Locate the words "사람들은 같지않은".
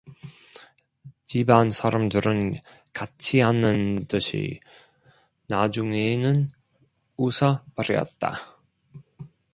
1.69-4.07